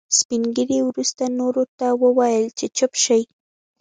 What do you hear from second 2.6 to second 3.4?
چوپ شئ.